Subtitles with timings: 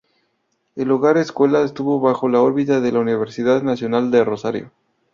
[0.75, 4.71] El hogar escuela estuvo bajo la órbita de la Universidad Nacional de Rosario.